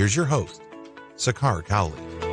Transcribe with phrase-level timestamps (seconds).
[0.00, 0.62] Here's your host,
[1.18, 2.29] Sakar Cowley.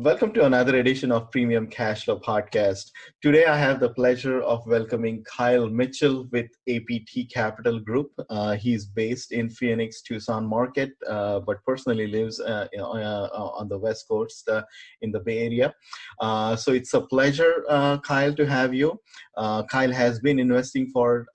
[0.00, 2.92] Welcome to another edition of Premium Cash Flow Podcast.
[3.20, 8.12] Today, I have the pleasure of welcoming Kyle Mitchell with APT Capital Group.
[8.30, 13.76] Uh, he's based in Phoenix, Tucson market, uh, but personally lives uh, uh on the
[13.76, 14.62] West Coast uh,
[15.02, 15.74] in the Bay Area.
[16.20, 17.64] Uh, so it's a pleasure,
[18.04, 19.00] Kyle, to have you.
[19.36, 21.26] Kyle has been investing for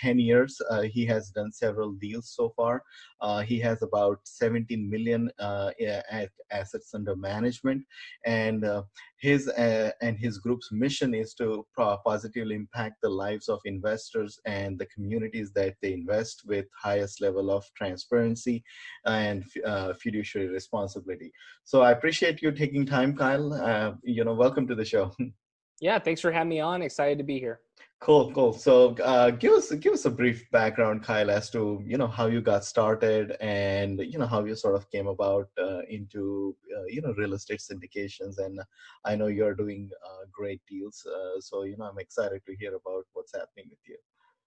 [0.00, 0.58] 10 years.
[0.84, 2.82] he has done several deals so far.
[3.44, 5.30] he has about 17 million
[6.50, 7.84] assets under management
[8.24, 8.82] and uh,
[9.18, 11.66] his uh, and his group's mission is to
[12.04, 17.50] positively impact the lives of investors and the communities that they invest with highest level
[17.50, 18.62] of transparency
[19.04, 21.32] and uh, fiduciary responsibility.
[21.64, 23.52] So i appreciate you taking time kyle.
[23.52, 25.12] Uh, you know welcome to the show.
[25.80, 26.80] Yeah thanks for having me on.
[26.80, 27.60] Excited to be here
[28.00, 28.52] Cool, cool.
[28.52, 32.26] So, uh, give us give us a brief background, Kyle, as to you know how
[32.26, 36.84] you got started and you know how you sort of came about uh, into uh,
[36.88, 38.38] you know real estate syndications.
[38.38, 38.60] And
[39.06, 42.74] I know you're doing uh, great deals, uh, so you know I'm excited to hear
[42.74, 43.96] about what's happening with you.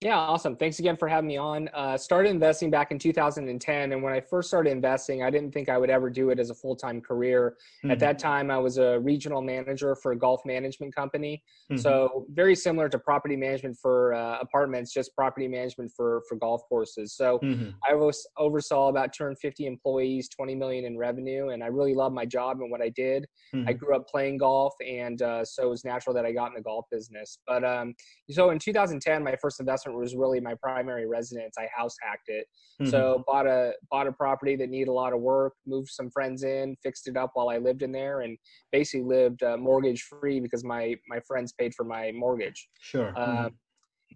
[0.02, 0.55] Yeah, awesome.
[0.55, 1.67] Thanks again for having me on.
[1.73, 3.92] Uh, started investing back in 2010.
[3.92, 6.52] And when I first started investing, I didn't think I would ever do it as
[6.52, 7.58] a full time career.
[7.83, 7.92] Mm-hmm.
[7.92, 11.43] At that time, I was a regional manager for a golf management company.
[11.70, 11.82] Mm-hmm.
[11.82, 16.61] So, very similar to property management for uh, apartments, just property management for, for golf
[16.70, 17.14] courses.
[17.14, 17.71] So, mm-hmm.
[17.86, 21.49] I was, oversaw about 250 employees, 20 million in revenue.
[21.49, 23.27] And I really loved my job and what I did.
[23.54, 23.71] I mm-hmm.
[23.73, 24.73] grew up playing golf.
[24.80, 27.39] And uh, so it was natural that I got in the golf business.
[27.45, 27.95] But um,
[28.30, 31.55] so in 2010, my first investment was really my primary residence.
[31.58, 32.45] I house hacked it.
[32.82, 32.92] Mm-hmm.
[32.92, 36.44] So bought a bought a property that needed a lot of work, moved some friends
[36.44, 38.38] in, fixed it up while I lived in there, and
[38.72, 42.70] basically lived uh, mortgage free because my my friends paid for my mortgage.
[42.80, 43.14] Sure.
[43.16, 43.48] Uh, mm-hmm.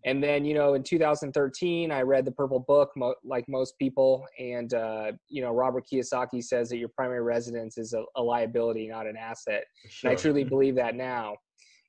[0.06, 4.25] And then, you know, in 2013, I read the Purple Book, mo- like most people.
[4.38, 8.88] And, uh, you know, Robert Kiyosaki says that your primary residence is a, a liability,
[8.88, 9.63] not an asset.
[9.88, 10.09] Sure.
[10.09, 10.50] And I truly mm-hmm.
[10.50, 11.35] believe that now.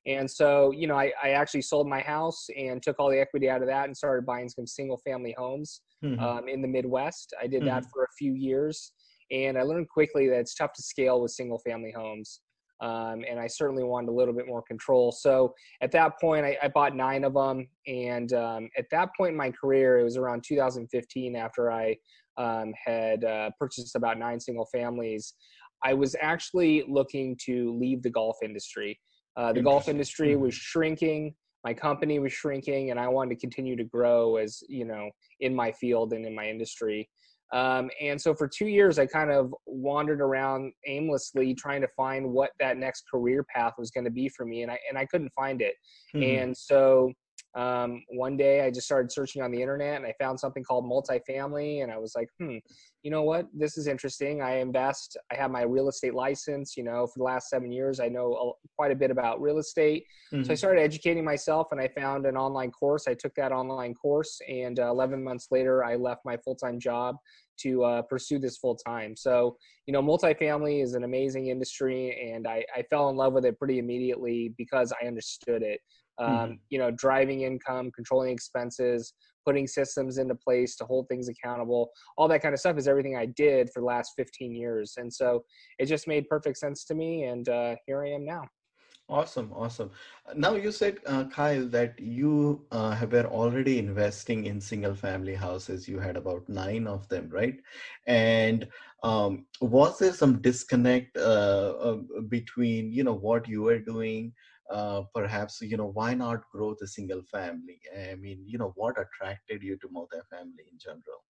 [0.07, 3.49] And so, you know, I, I actually sold my house and took all the equity
[3.49, 6.23] out of that and started buying some single family homes mm-hmm.
[6.23, 7.33] um, in the Midwest.
[7.41, 7.69] I did mm-hmm.
[7.69, 8.91] that for a few years.
[9.31, 12.41] And I learned quickly that it's tough to scale with single family homes.
[12.81, 15.11] Um, and I certainly wanted a little bit more control.
[15.11, 17.67] So at that point, I, I bought nine of them.
[17.87, 21.95] And um, at that point in my career, it was around 2015 after I
[22.37, 25.33] um, had uh, purchased about nine single families.
[25.83, 28.99] I was actually looking to leave the golf industry.
[29.37, 30.43] Uh, the golf industry mm-hmm.
[30.43, 31.33] was shrinking.
[31.63, 35.09] My company was shrinking, and I wanted to continue to grow as you know
[35.39, 37.09] in my field and in my industry.
[37.53, 42.31] Um, and so for two years, I kind of wandered around aimlessly trying to find
[42.31, 45.05] what that next career path was going to be for me, and I and I
[45.05, 45.75] couldn't find it.
[46.15, 46.43] Mm-hmm.
[46.43, 47.11] And so
[47.55, 50.83] um, one day I just started searching on the internet and I found something called
[50.83, 52.57] multifamily and I was like, hmm,
[53.01, 53.47] you know what?
[53.53, 54.41] This is interesting.
[54.41, 55.15] I invest.
[55.31, 56.75] I have my real estate license.
[56.75, 59.59] You know, for the last seven years, I know a, quite a bit about real
[59.59, 60.03] estate.
[60.33, 60.43] Mm-hmm.
[60.43, 60.57] So I mm-hmm.
[60.57, 63.07] started educating myself and I found an online course.
[63.07, 67.15] I took that online course and uh, 11 months later, I left my full-time job
[67.57, 69.15] to uh, pursue this full time.
[69.15, 73.45] So, you know, multifamily is an amazing industry, and I, I, fell in love with
[73.45, 75.79] it pretty immediately because I understood it
[76.17, 76.53] um, mm-hmm.
[76.69, 79.13] you know driving income controlling expenses
[79.45, 83.15] putting systems into place to hold things accountable all that kind of stuff is everything
[83.15, 84.95] i did for the last 15 years.
[84.97, 85.43] And so
[85.79, 88.43] it just made perfect sense to me and uh, here i am now.
[89.07, 89.91] Awesome awesome.
[90.35, 95.35] Now you said uh, kyle that you uh, have been already investing in single family
[95.35, 95.87] houses.
[95.87, 97.59] You had about nine of them right?
[98.07, 98.67] And
[99.03, 101.97] um, was there some disconnect uh, uh,
[102.29, 104.33] between you know what you were doing
[104.71, 107.79] uh, perhaps you know why not grow the single family
[108.11, 111.23] i mean you know what attracted you to multifamily in general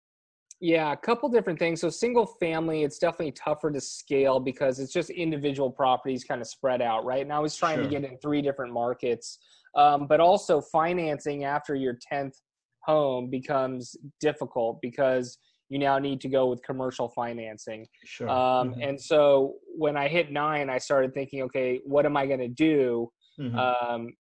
[0.60, 4.92] yeah a couple different things so single family it's definitely tougher to scale because it's
[4.92, 7.84] just individual properties kind of spread out right and i was trying sure.
[7.84, 9.38] to get in three different markets
[9.74, 12.34] um, but also financing after your 10th
[12.84, 15.38] home becomes difficult because
[15.68, 17.86] you now need to go with commercial financing.
[18.04, 18.28] Sure.
[18.28, 18.88] Um, Mhm.
[18.88, 22.48] And so when I hit nine, I started thinking, okay, what am I going to
[22.48, 23.58] do Mhm.
[23.58, 24.16] um,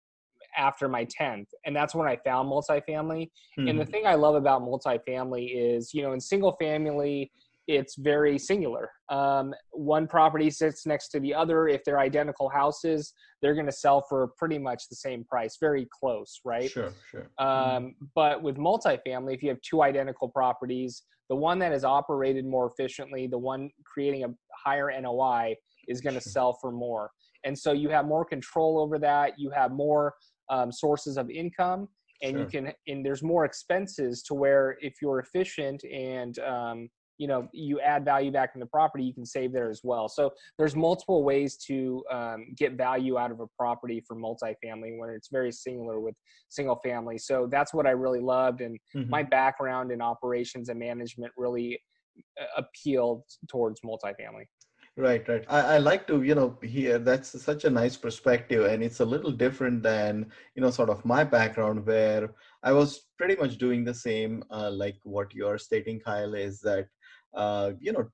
[0.56, 1.48] after my 10th?
[1.64, 3.30] And that's when I found multifamily.
[3.56, 3.90] And the Mhm.
[3.90, 7.32] thing I love about multifamily is, you know, in single family,
[7.68, 8.90] it's very singular.
[9.08, 11.68] Um, one property sits next to the other.
[11.68, 15.86] If they're identical houses, they're going to sell for pretty much the same price, very
[15.90, 16.68] close, right?
[16.70, 17.30] Sure, sure.
[17.38, 22.44] Um, but with multifamily, if you have two identical properties, the one that is operated
[22.44, 25.56] more efficiently, the one creating a higher NOI,
[25.88, 27.10] is going to sell for more.
[27.44, 29.38] And so you have more control over that.
[29.38, 30.14] You have more
[30.48, 31.88] um, sources of income,
[32.22, 37.26] and you can and there's more expenses to where if you're efficient and um, you
[37.26, 40.08] know you add value back in the property, you can save there as well.
[40.08, 45.10] So there's multiple ways to um, get value out of a property for multifamily when
[45.10, 46.14] it's very singular with
[46.48, 47.18] single family.
[47.18, 49.08] So that's what I really loved, and Mhm.
[49.08, 51.80] my background in operations and management really
[52.40, 54.46] uh, appealed towards multifamily.
[54.96, 55.44] Right, right.
[55.48, 59.04] I, I like to, you know, hear that's such a nice perspective, and it's a
[59.06, 63.84] little different than, you know, sort of my background where I was pretty much doing
[63.84, 66.88] the same, uh, like what you're stating, Kyle, is that,
[67.32, 68.10] uh, you know,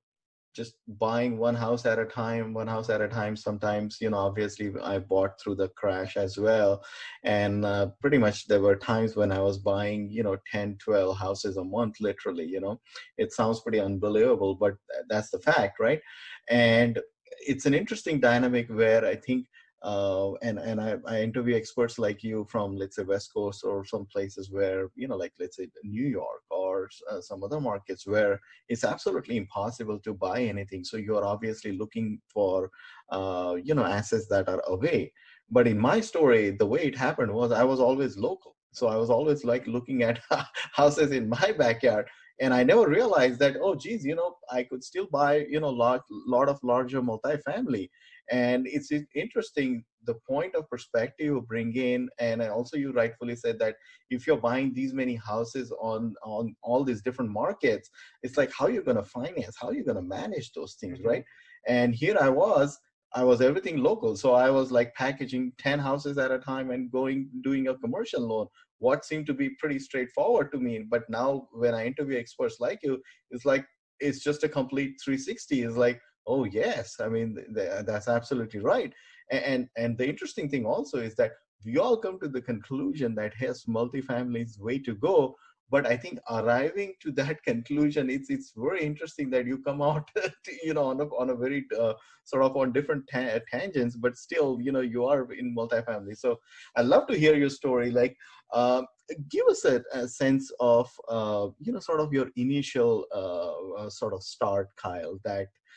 [0.54, 3.36] just buying one house at a time, one house at a time.
[3.36, 6.84] Sometimes, you know, obviously I bought through the crash as well.
[7.24, 11.16] And uh, pretty much there were times when I was buying, you know, 10, 12
[11.16, 12.80] houses a month, literally, you know,
[13.16, 14.74] it sounds pretty unbelievable, but
[15.08, 16.00] that's the fact, right?
[16.48, 16.98] And
[17.46, 19.46] it's an interesting dynamic where I think
[19.82, 23.84] uh, and and I, I interview experts like you from let's say West Coast or
[23.84, 28.06] some places where you know like let's say New York or uh, some other markets
[28.06, 30.84] where it's absolutely impossible to buy anything.
[30.84, 32.70] So you are obviously looking for
[33.10, 35.12] uh, you know assets that are away.
[35.50, 38.56] But in my story, the way it happened was I was always local.
[38.72, 40.20] So I was always like looking at
[40.72, 42.06] houses in my backyard
[42.40, 45.70] and I never realized that oh geez you know I could still buy you know
[45.70, 47.90] lot lot of larger multifamily
[48.30, 53.58] and it's interesting the point of perspective you bring in and also you rightfully said
[53.58, 53.75] that
[54.10, 57.90] if you're buying these many houses on on all these different markets
[58.22, 59.56] it's like how you're going to finance?
[59.60, 61.06] How you're going to manage those things Mhm.
[61.06, 61.25] right?
[61.66, 62.78] And here i was
[63.14, 64.16] i was everything local.
[64.16, 68.22] So i was like packaging 10 houses at a time and going doing a commercial
[68.26, 68.46] loan.
[68.78, 72.78] What seemed to be pretty straightforward to me but now when i interview experts like
[72.82, 73.64] you it's like
[74.00, 76.96] it's just a complete 360 it's like oh yes.
[77.00, 78.92] I mean th- th- that's absolutely right.
[79.30, 81.32] And and the interesting thing also is that
[81.64, 85.34] we all come to the conclusion that yes multifamily is way to go
[85.70, 90.08] but i think arriving to that conclusion it's it's very interesting that you come out
[90.16, 91.92] to, you know on a, on a very uh,
[92.25, 96.16] sort of on different ta- tangents but still you know you are in multifamily.
[96.16, 96.38] So
[96.76, 97.90] i'd love to hear your story.
[97.90, 98.16] Like
[98.52, 98.86] um,
[99.30, 103.90] give us a, a sense of uh, you know sort of your initial uh, uh,
[103.90, 105.67] sort of start kyle that uh,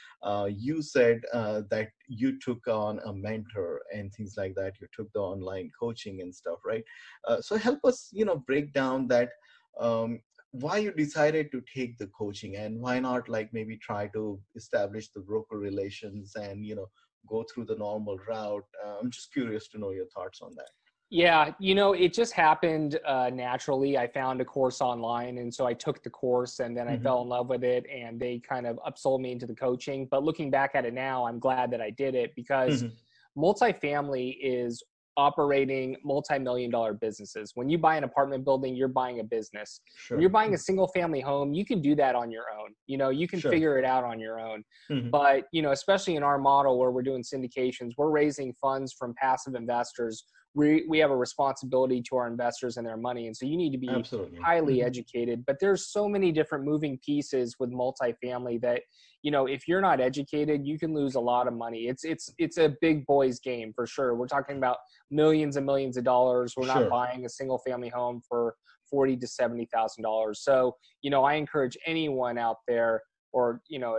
[0.46, 4.74] you said uh, that you took on a mentor and things like that.
[4.80, 6.84] You took the online coaching and stuff right?
[7.28, 9.30] Uh, so help us you know break down that
[9.80, 10.20] um,
[10.52, 15.10] why you decided to take the coaching and why not like maybe try to establish
[15.10, 16.90] the broker relations and you know
[17.28, 18.66] go through the normal route.
[18.86, 20.72] Uh, i'm just curious to know your thoughts on that
[21.14, 23.98] Yeah, you know, it just happened uh, naturally.
[23.98, 27.00] I found a course online, and so I took the course, and then I Mhm.
[27.00, 30.08] fell in love with it, and they kind of upsold me into the coaching.
[30.10, 32.98] But looking back at it now, I'm glad that I did it because Mhm.
[33.38, 34.82] multifamily is
[35.18, 37.52] operating multi-million dollar businesses.
[37.56, 39.82] When you buy an apartment building, you're buying a business.
[39.96, 42.74] sure When you're buying a single family home, you can do that on your own.
[42.88, 43.52] You know, you can Sure.
[43.52, 44.64] figure it out on your own.
[44.90, 45.12] Mhm.
[45.12, 49.14] But, you know, especially in our model where we're doing syndications, we're raising funds from
[49.16, 50.24] passive investors.
[50.54, 53.28] We we have a responsibility to our investors and their money.
[53.28, 54.86] And so you need to be absolutely highly Mhm.
[54.86, 55.46] educated.
[55.46, 58.82] But there's so many different moving pieces with multifamily that,
[59.22, 61.88] you know, if you're not educated, you can lose a lot of money.
[61.88, 64.14] It's it's it's a big boys game for sure.
[64.16, 64.78] We're talking about
[65.10, 66.54] millions and millions of dollars.
[66.58, 66.82] We're Sure.
[66.82, 68.56] not buying a single family home for
[68.90, 70.44] forty to seventy thousand dollars.
[70.44, 73.98] So, you know, I encourage anyone out there or, you know,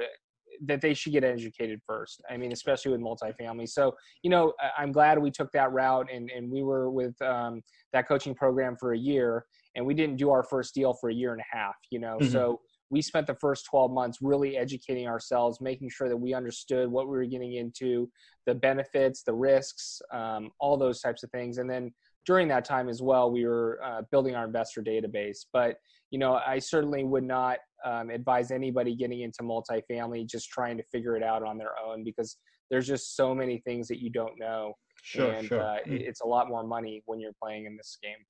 [0.64, 2.22] that they should get educated first.
[2.30, 3.68] I mean, especially with multifamily.
[3.68, 7.62] So, you know, I'm glad we took that route and, and we were with um,
[7.92, 9.44] that coaching program for a year
[9.74, 12.18] and we didn't do our first deal for a year and a half, you know.
[12.20, 12.30] Mhm.
[12.30, 16.90] So we spent the first 12 months really educating ourselves, making sure that we understood
[16.90, 18.10] what we were getting into,
[18.44, 21.56] the benefits, the risks, um, all those types of things.
[21.56, 21.90] And then
[22.26, 25.46] during that time as well, we were uh, building our investor database.
[25.54, 25.76] But
[26.12, 30.84] you know, I certainly would not um, advise anybody getting into multifamily just trying to
[30.92, 32.36] figure it out on their own because
[32.70, 35.92] there's just so many things that you don't know, sure and sure uh, Mm.
[35.94, 38.22] it- it's a lot more money when you're playing in this game.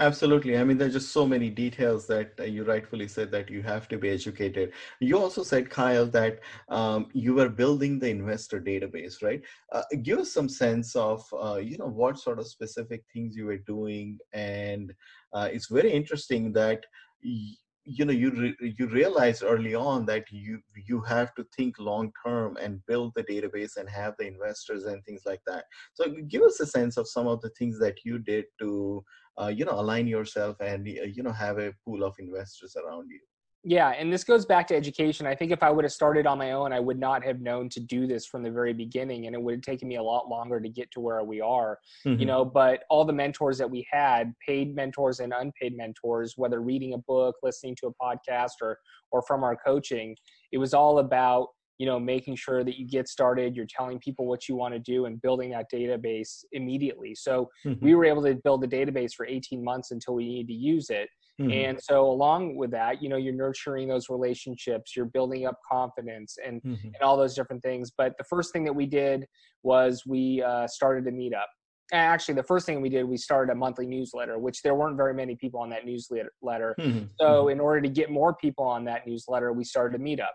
[0.00, 0.56] Absolutely.
[0.56, 3.88] I mean, there's just so many details that uh, you rightfully said that you have
[3.88, 4.72] to be educated.
[5.00, 9.42] You also said, Kyle, that um, you were building the investor database, right?
[9.72, 13.46] Uh, give us some sense of, uh, you know, what sort of specific things you
[13.46, 14.18] were doing.
[14.32, 14.94] And
[15.32, 16.86] uh, it's very interesting that
[17.22, 22.12] you know you re- you realize early on that you you have to think long
[22.24, 25.64] term and build the database and have the investors and things like that.
[25.94, 29.02] So give us a sense of some of the things that you did to
[29.40, 33.20] uh, you know align yourself and you know have a pool of investors around you
[33.68, 35.26] yeah, and this goes back to education.
[35.26, 37.68] I think if I would have started on my own, I would not have known
[37.68, 40.26] to do this from the very beginning, and it would have taken me a lot
[40.26, 41.78] longer to get to where we are.
[42.06, 42.18] Mm-hmm.
[42.18, 46.62] You know, but all the mentors that we had, paid mentors and unpaid mentors, whether
[46.62, 48.78] reading a book, listening to a podcast, or
[49.12, 50.16] or from our coaching,
[50.50, 54.26] it was all about you know making sure that you get started you're telling people
[54.26, 57.84] what you want to do and building that database immediately so mm-hmm.
[57.84, 60.90] we were able to build the database for 18 months until we needed to use
[60.90, 61.08] it
[61.40, 61.50] Mm-hmm.
[61.52, 66.36] And so along with that, you know, you're nurturing those relationships, you're building up confidence
[66.44, 66.86] and, mm-hmm.
[66.86, 67.92] and all those different things.
[67.96, 69.24] But the first thing that we did
[69.62, 71.46] was we uh, started a meetup.
[71.92, 75.14] Actually, the first thing we did, we started a monthly newsletter, which there weren't very
[75.14, 76.74] many people on that newsletter.
[76.78, 77.06] Mm-hmm.
[77.18, 80.26] So, in order to get more people on that newsletter, we started a meetup.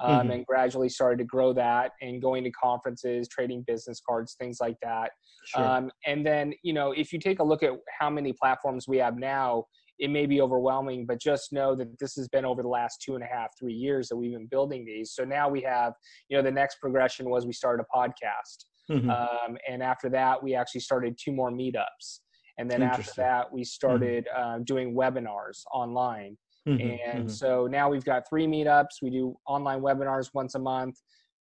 [0.00, 0.30] Um, mm-hmm.
[0.30, 4.76] and gradually started to grow that and going to conferences, trading business cards, things like
[4.80, 5.10] that.
[5.44, 5.64] Sure.
[5.64, 8.98] Um, and then, you know, if you take a look at how many platforms we
[8.98, 9.64] have now,
[9.98, 13.14] it may be overwhelming, but just know that this has been over the last two
[13.14, 15.12] and a half, three years that we've been building these.
[15.12, 15.92] So now we have,
[16.28, 18.64] you know, the next progression was we started a podcast.
[18.90, 19.10] Mm-hmm.
[19.10, 22.20] Um, and after that, we actually started two more meetups.
[22.58, 24.60] And then after that, we started mm-hmm.
[24.60, 26.36] uh, doing webinars online.
[26.68, 26.80] Mm-hmm.
[26.80, 27.28] And mm-hmm.
[27.28, 29.02] so now we've got three meetups.
[29.02, 30.96] We do online webinars once a month.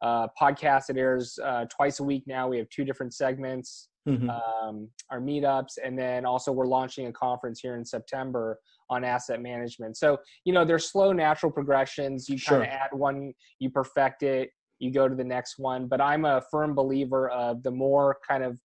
[0.01, 2.49] Uh, podcast that airs uh, twice a week now.
[2.49, 4.29] We have two different segments mm-hmm.
[4.31, 8.59] um, our meetups, and then also we're launching a conference here in September
[8.91, 9.97] on asset management.
[9.97, 12.29] So you know, there's slow, natural progressions.
[12.29, 12.61] You sure.
[12.61, 15.87] kind of add one, you perfect it, you go to the next one.
[15.87, 18.59] But I'm a firm believer of the more kind of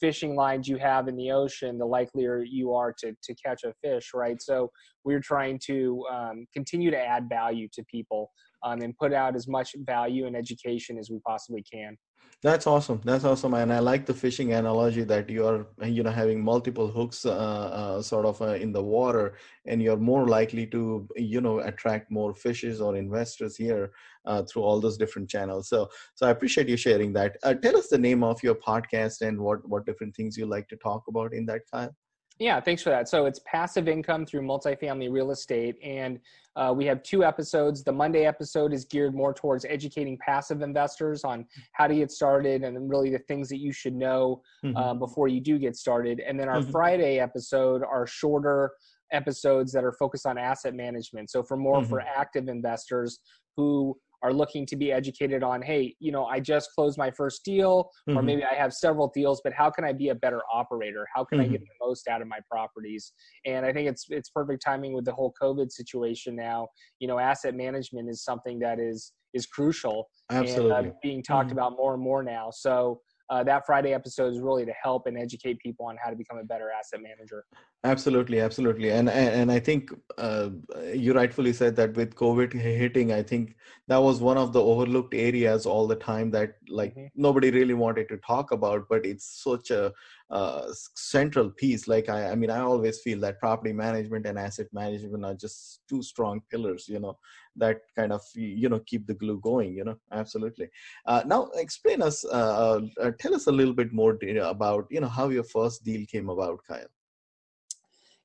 [0.00, 3.72] fishing lines you have in the ocean, the likelier you are to to catch a
[3.82, 4.40] fish, right?
[4.40, 4.70] So
[5.04, 8.30] we're trying to um, continue to add value to people
[8.64, 11.96] um, and put out as much value and education as we possibly can.
[12.42, 13.00] That's awesome.
[13.04, 16.88] That's awesome, and I like the fishing analogy that you are, you know, having multiple
[16.88, 21.40] hooks, uh, uh, sort of uh, in the water, and you're more likely to, you
[21.40, 23.92] know, attract more fishes or investors here
[24.26, 25.68] uh, through all those different channels.
[25.68, 27.38] So, so I appreciate you sharing that.
[27.42, 30.68] Uh, tell us the name of your podcast and what what different things you like
[30.68, 31.94] to talk about in that, Kyle.
[32.40, 33.08] Yeah, thanks for that.
[33.08, 35.76] So it's passive income through multifamily real estate.
[35.82, 36.18] And
[36.56, 37.84] uh, we have two episodes.
[37.84, 42.64] The Monday episode is geared more towards educating passive investors on how to get started
[42.64, 44.76] and really the things that you should know mm-hmm.
[44.76, 46.20] uh, before you do get started.
[46.20, 46.70] And then our mm-hmm.
[46.70, 48.72] Friday episode are shorter
[49.12, 51.30] episodes that are focused on asset management.
[51.30, 51.88] So for more mm-hmm.
[51.88, 53.20] for active investors
[53.56, 57.44] who are looking to be educated on hey you know i just closed my first
[57.44, 58.18] deal mm-hmm.
[58.18, 61.22] or maybe i have several deals but how can i be a better operator how
[61.22, 61.48] can mm-hmm.
[61.48, 63.12] i get the most out of my properties
[63.44, 66.66] and i think it's it's perfect timing with the whole covid situation now
[66.98, 70.74] you know asset management is something that is is crucial Absolutely.
[70.74, 71.58] and uh, being talked mm-hmm.
[71.58, 73.00] about more and more now so
[73.30, 76.38] uh, that Friday episode is really to help and educate people on how to become
[76.38, 77.44] a better asset manager.
[77.82, 80.50] Absolutely, absolutely, and and I think uh,
[80.94, 83.56] you rightfully said that with COVID hitting, I think
[83.88, 87.06] that was one of the overlooked areas all the time that like mm-hmm.
[87.14, 89.92] nobody really wanted to talk about, but it's such a
[90.30, 91.86] uh, central piece.
[91.86, 95.80] Like I, I mean, I always feel that property management and asset management are just
[95.88, 96.88] two strong pillars.
[96.88, 97.18] You know,
[97.56, 99.74] that kind of you know keep the glue going.
[99.74, 100.68] You know, absolutely.
[101.06, 105.08] Uh, now, explain us, uh, uh tell us a little bit more about you know
[105.08, 106.86] how your first deal came about, Kyle.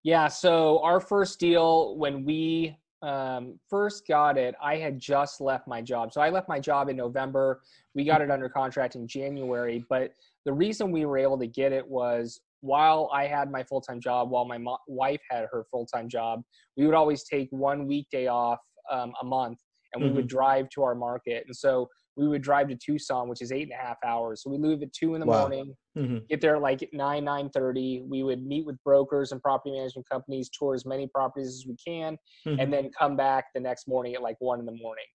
[0.03, 5.67] Yeah, so our first deal when we um, first got it, I had just left
[5.67, 6.13] my job.
[6.13, 7.61] So I left my job in November.
[7.95, 10.13] We got it under contract in January, but
[10.45, 13.99] the reason we were able to get it was while I had my full time
[13.99, 16.41] job, while my mo- wife had her full time job,
[16.77, 18.59] we would always take one weekday off
[18.91, 19.59] um, a month
[19.93, 20.17] and we mm-hmm.
[20.17, 21.43] would drive to our market.
[21.47, 24.43] And so we would drive to Tucson, which is eight and a half hours.
[24.43, 25.41] So we leave at two in the wow.
[25.41, 26.17] morning, mm-hmm.
[26.29, 28.03] get there like nine, nine thirty.
[28.05, 31.75] We would meet with brokers and property management companies, tour as many properties as we
[31.75, 32.59] can, mm-hmm.
[32.59, 35.05] and then come back the next morning at like one in the morning.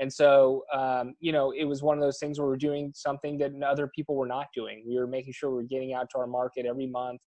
[0.00, 3.38] And so, um, you know, it was one of those things where we're doing something
[3.38, 4.82] that other people were not doing.
[4.88, 7.20] We were making sure we we're getting out to our market every month.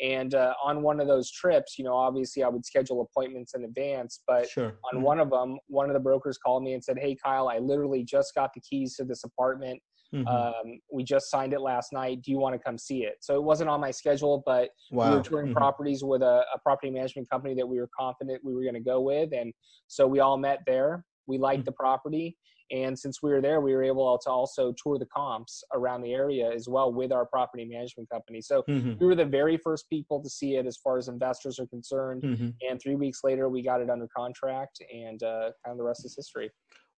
[0.00, 3.64] And uh, on one of those trips, you know, obviously I would schedule appointments in
[3.64, 4.20] advance.
[4.26, 4.78] But sure.
[4.92, 5.02] on mm-hmm.
[5.02, 8.04] one of them, one of the brokers called me and said, Hey, Kyle, I literally
[8.04, 9.80] just got the keys to this apartment.
[10.14, 10.28] Mm-hmm.
[10.28, 12.20] Um, we just signed it last night.
[12.22, 13.16] Do you want to come see it?
[13.20, 15.08] So it wasn't on my schedule, but wow.
[15.08, 15.56] we were touring mm-hmm.
[15.56, 18.80] properties with a, a, property management company that we were confident we were going to
[18.80, 19.54] go with, and
[19.88, 21.04] so we all met there.
[21.26, 21.66] We liked mm-hmm.
[21.66, 22.36] the property,
[22.72, 26.14] and since we were there, we were able to also tour the comps around the
[26.14, 28.40] area as well with our property management company.
[28.40, 28.94] So mm-hmm.
[28.98, 32.22] we were the very first people to see it as far as investors are concerned.
[32.22, 32.48] Mm-hmm.
[32.68, 36.04] And three weeks later, we got it under contract, and uh, kind of the rest
[36.06, 36.50] is history.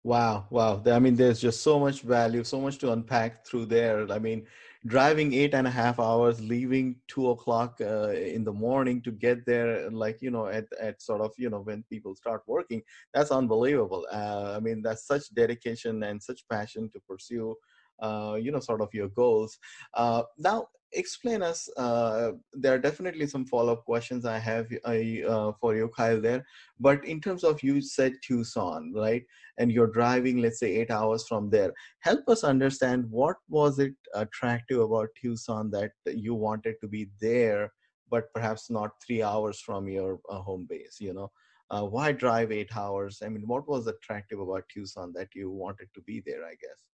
[0.04, 0.82] Wow, wow.
[0.86, 4.10] I mean, there's just so much value, so much to unpack through there.
[4.12, 4.46] I mean,
[4.86, 9.46] driving eight and a half hours, leaving two o'clock uh, in the morning to get
[9.46, 12.82] there, like, you know, at, at sort of, you know, when people start working,
[13.14, 14.06] that's unbelievable.
[14.12, 17.54] Uh, I mean, that's such dedication and such passion to pursue,
[18.02, 19.58] you know, sort of your goals.
[19.94, 25.74] Uh, now, explain us uh, there are definitely some follow-up questions i have uh, for
[25.76, 26.44] you kyle there.
[26.80, 29.24] But in terms of you said tucson right?
[29.58, 31.72] And you're driving let's say eight hours from there.
[32.00, 37.72] Help us understand what was it attractive about tucson that you wanted to be there
[38.10, 41.30] but perhaps not three hours from your uh, home base you know?
[41.70, 43.22] Uh, why drive eight hours?
[43.24, 46.93] I mean what was attractive about tucson that you wanted to be there i guess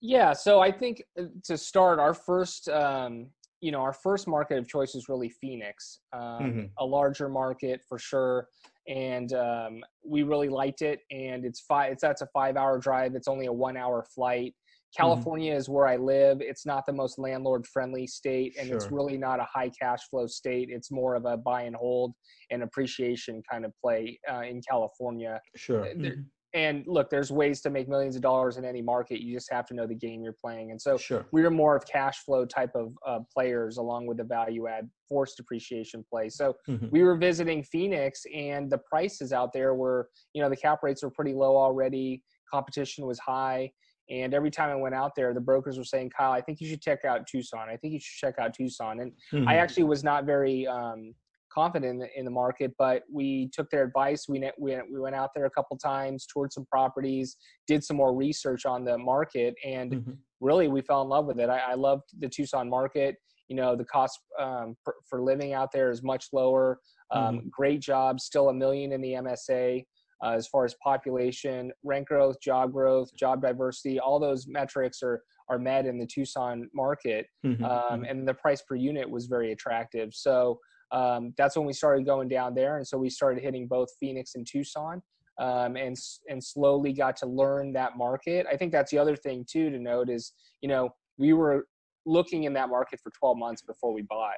[0.00, 3.26] yeah, so I think uh, to start, our first, um,
[3.60, 6.64] you know, our first market of choice is really Phoenix, um, mm-hmm.
[6.78, 8.48] a larger market for sure,
[8.88, 11.00] and um, we really liked it.
[11.10, 13.14] And it's five, it's that's a five-hour drive.
[13.14, 14.52] It's only a one-hour flight.
[14.52, 15.02] Mm-hmm.
[15.02, 15.58] California mm-hmm.
[15.58, 16.40] is where I live.
[16.40, 18.76] It's not the most landlord-friendly state, and sure.
[18.76, 20.70] it's really not a high cash flow state.
[20.70, 22.14] It's more of a buy and hold
[22.50, 25.40] and appreciation kind of play uh, in California.
[25.56, 25.84] Sure.
[25.84, 29.20] Mm-hmm and look, there's ways to make millions of dollars in any market.
[29.20, 30.72] You just have to know the game you're playing.
[30.72, 31.26] And so sure.
[31.30, 34.88] we are more of cash flow type of uh, players along with the value add
[35.08, 36.28] forced depreciation play.
[36.28, 36.86] So mm-hmm.
[36.90, 41.04] we were visiting Phoenix and the prices out there were, you know, the cap rates
[41.04, 42.22] were pretty low already.
[42.52, 43.70] Competition was high.
[44.10, 46.66] And every time I went out there, the brokers were saying, Kyle, I think you
[46.68, 47.68] should check out Tucson.
[47.68, 48.98] I think you should check out Tucson.
[48.98, 49.48] And mm-hmm.
[49.48, 51.14] I actually was not very um,
[51.52, 54.26] confident in the, in the market, but we took their advice.
[54.28, 58.14] We, we, we went out there a couple times, toured some properties, did some more
[58.14, 60.12] research on the market, and mm-hmm.
[60.40, 61.48] really we fell in love with it.
[61.48, 63.16] I, I loved the Tucson market.
[63.48, 66.78] You know, the cost um, for, for, living out there is much lower.
[67.10, 67.48] Um, mm-hmm.
[67.50, 69.84] Great jobs, still a million in the MSA.
[70.22, 75.22] Uh, as far as population, rent growth, job growth, job diversity, all those metrics are
[75.50, 77.64] are met in the Tucson market, mm-hmm.
[77.64, 78.04] um, mm-hmm.
[78.04, 80.14] and the price per unit was very attractive.
[80.14, 80.60] So
[80.92, 84.34] um, that's when we started going down there, and so we started hitting both Phoenix
[84.34, 85.02] and Tucson,
[85.38, 85.96] um, and
[86.28, 88.46] and slowly got to learn that market.
[88.50, 91.66] I think that's the other thing too to note is you know we were
[92.06, 94.36] looking in that market for 12 months before we bought.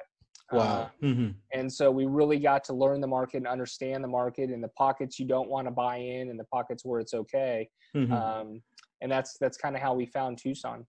[0.51, 0.91] Wow.
[1.01, 1.29] Uh, mm-hmm.
[1.53, 4.69] And so we really got to learn the market and understand the market and the
[4.69, 7.69] pockets you don't want to buy in and the pockets where it's okay.
[7.95, 8.13] Mm-hmm.
[8.13, 8.61] Um,
[9.01, 10.85] and that's that's kind of how we found Tucson.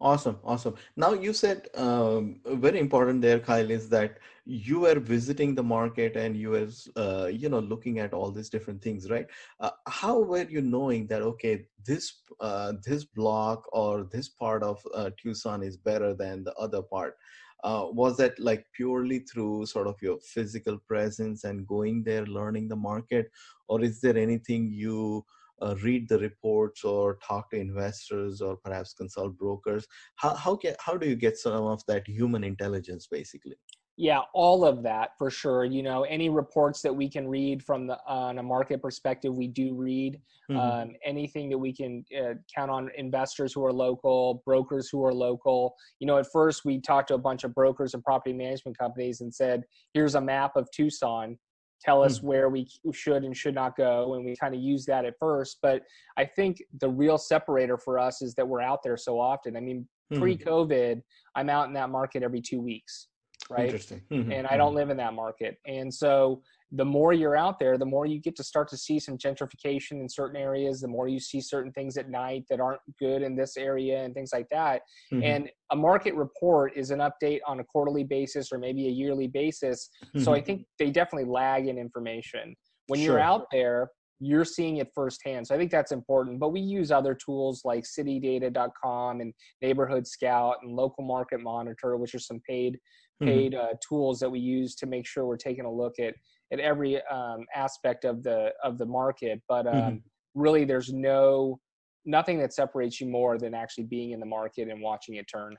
[0.00, 0.76] Awesome, awesome.
[0.96, 6.16] Now you said um, very important there, Kyle, is that you were visiting the market
[6.16, 9.26] and you were, uh, you know, looking at all these different things, right?
[9.58, 14.80] Uh, how were you knowing that okay, this uh, this block or this part of
[14.94, 17.16] uh, Tucson is better than the other part?
[17.64, 22.68] Uh, was that like purely through sort of your physical presence and going there, learning
[22.68, 23.32] the market,
[23.66, 25.24] or is there anything you
[25.62, 29.86] uh, read the reports or talk to investors or perhaps consult brokers?
[30.16, 33.56] How how can how do you get some of that human intelligence basically?
[33.96, 35.64] Yeah all of that for sure.
[35.64, 39.48] You know any reports that we can read from the on a market perspective we
[39.48, 40.20] do read.
[40.50, 40.60] Mm-hmm.
[40.60, 45.12] um, anything that we can uh, count on investors who are local brokers who are
[45.12, 45.74] local.
[46.00, 49.20] You know at first we talked to a bunch of brokers and property management companies
[49.20, 51.36] and said here's a map of tucson
[51.80, 52.24] tell us mm.
[52.24, 55.58] where we should and should not go and we kind of use that at first
[55.62, 55.82] but
[56.16, 59.60] i think the real separator for us is that we're out there so often i
[59.60, 60.20] mean mm.
[60.20, 61.00] pre-covid
[61.34, 63.08] i'm out in that market every two weeks
[63.50, 64.02] right Interesting.
[64.10, 64.32] Mm-hmm.
[64.32, 64.76] and i don't mm-hmm.
[64.76, 68.36] live in that market and so the more you're out there, the more you get
[68.36, 71.96] to start to see some gentrification in certain areas, the more you see certain things
[71.96, 74.82] at night that aren't good in this area and things like that.
[75.12, 75.22] Mm-hmm.
[75.22, 79.28] And a market report is an update on a quarterly basis or maybe a yearly
[79.28, 79.88] basis.
[80.04, 80.20] Mm-hmm.
[80.20, 80.46] So I mm-hmm.
[80.46, 82.54] think they definitely lag in information.
[82.88, 83.12] When sure.
[83.12, 85.46] you're out there, you're seeing it firsthand.
[85.46, 86.38] So I think that's important.
[86.38, 92.14] But we use other tools like citydata.com and neighborhood scout and local market monitor, which
[92.14, 92.78] are some paid
[93.22, 93.26] mm-hmm.
[93.26, 93.74] paid mm-hmm.
[93.74, 96.14] uh, tools that we use to make sure we're taking a look at
[96.52, 99.96] at every um, aspect of the of the market but um, mm-hmm.
[100.34, 101.58] really there's no
[102.04, 105.56] nothing that separates you more than actually being in the market and watching it turn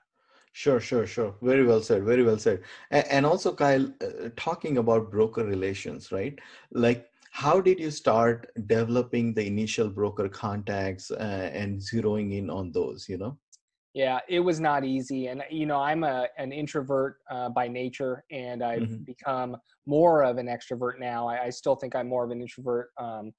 [0.53, 1.35] Sure, sure, sure.
[1.41, 2.03] Very well said.
[2.03, 2.63] Very well said.
[2.91, 6.37] And, also, Kyle, uh, talking about broker relations, right?
[6.71, 12.71] Like, how did you start developing the initial broker contacts uh, and zeroing in on
[12.71, 13.07] those?
[13.07, 13.37] You know.
[13.93, 18.23] Yeah, it was not easy, and you know I'm a an introvert uh, by nature,
[18.31, 19.03] and I've mm-hmm.
[19.03, 21.27] become more of an extrovert now.
[21.27, 23.31] I, I, still think I'm more of an introvert, um,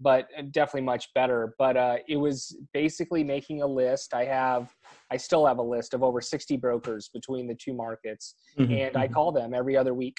[0.00, 1.54] but uh, definitely much better.
[1.58, 4.14] But uh, it was basically making a list.
[4.14, 4.72] I have,
[5.10, 8.72] I still have a list of over 60 brokers between the two markets, mm-hmm.
[8.72, 9.14] and I mm-hmm.
[9.14, 10.16] call them every other week.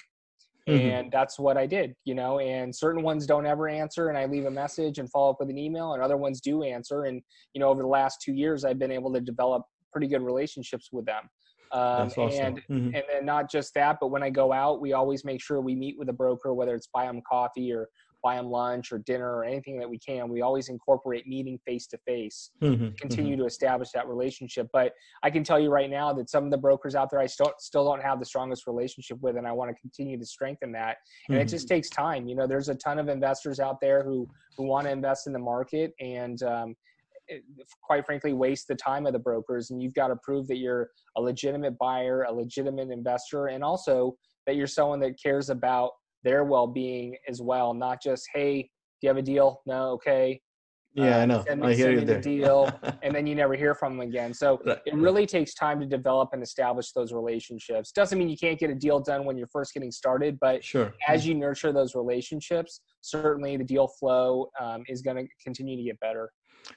[0.68, 0.90] Mm-hmm.
[0.90, 2.40] And that's what I did, you know.
[2.40, 5.50] And certain ones don't ever answer, and I leave a message and follow up with
[5.50, 7.06] an email, and other ones do answer.
[7.06, 7.22] And
[7.54, 10.90] you know, over the last two years, I've been able to develop pretty good relationships
[10.92, 11.30] with them.
[11.72, 12.30] Um, awesome.
[12.30, 12.96] and mm-hmm.
[12.96, 15.76] and then not just that, but when I go out, we always make sure we
[15.76, 17.90] meet with a broker, whether it's buy them coffee or
[18.24, 20.30] buy them lunch or dinner or anything that we can.
[20.30, 22.52] We always incorporate meeting face to face,
[23.00, 23.42] continue mm-hmm.
[23.42, 24.68] to establish that relationship.
[24.74, 27.28] But I can tell you right now that some of the brokers out there I
[27.28, 30.72] still still don't have the strongest relationship with, and I want to continue to strengthen
[30.74, 30.98] that.
[31.28, 31.42] And mm-hmm.
[31.42, 32.28] it just takes time.
[32.28, 35.34] You know, there's a ton of investors out there who who want to invest in
[35.34, 36.76] the market, and um,
[37.84, 40.90] quite frankly waste the time of the brokers and you've got to prove that you're
[41.16, 45.92] a legitimate buyer a legitimate investor and also that you're someone that cares about
[46.24, 48.68] their well-being as well not just hey do
[49.04, 50.40] you have a deal no okay
[50.98, 51.44] yeah, uh, I know.
[51.48, 52.16] Send, I hear you there.
[52.16, 52.72] The deal,
[53.04, 54.34] and then you never hear from them again.
[54.34, 57.92] So it really takes time to develop and establish those relationships.
[57.92, 60.94] Doesn't mean you can't get a deal done when you're first getting started, but sure.
[61.08, 65.84] as you nurture those relationships, certainly the deal flow um, is going to continue to
[65.84, 66.32] get better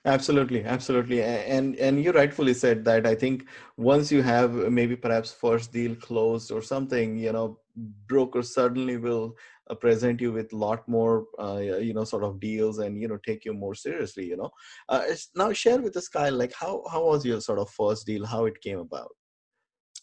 [0.05, 1.23] absolutely absolutely.
[1.23, 5.95] And and you rightfully said that i think once you have maybe perhaps first deal
[5.97, 7.59] closed or something you know
[8.07, 9.37] brokers suddenly will
[9.71, 13.09] uh, present you with a lot more uh, you know sort of deals and you
[13.09, 14.51] know take you more seriously you know.
[14.89, 15.03] Uh,
[15.35, 18.25] now share with us kyle like how how was your sort of first deal?
[18.27, 19.11] How it came about